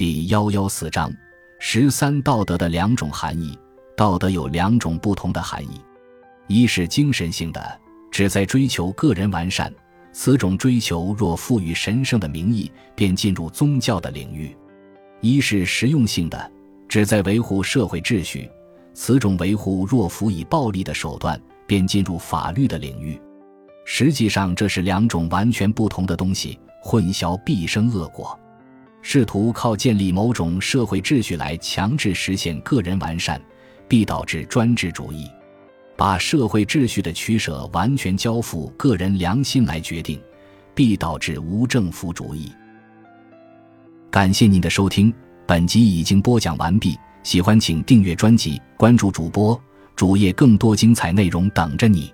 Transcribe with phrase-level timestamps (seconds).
[0.00, 1.12] 第幺幺四章
[1.58, 3.54] 十三道德的两种含义。
[3.94, 5.78] 道德有两种不同的含义：
[6.46, 7.78] 一是精神性的，
[8.10, 9.70] 旨在追求个人完善，
[10.10, 14.56] 此种追求若赋予神圣的名义，便进入宗教的领域；
[15.20, 16.50] 一是实用性的，
[16.88, 18.50] 旨在维护社会秩序，
[18.94, 23.20] 此种维护若辅以暴力的手段，便进入法律的领域。
[23.84, 28.39] 实际上，这是两种完全不同的东西，混淆必生恶果。
[29.02, 33.40] 试图靠建立某种社会秩序来强制实现个人完善，
[33.88, 35.26] 必导致专制主义；
[35.96, 40.20] 把社会秩序的取舍完全交付个人良心来决定，
[40.74, 42.52] 必导致无政府主义。
[44.10, 45.12] 感谢您的收听，
[45.46, 46.96] 本集已经播讲完毕。
[47.22, 49.60] 喜欢请订阅专辑，关注主播
[49.94, 52.12] 主页，更多精彩内容等着你。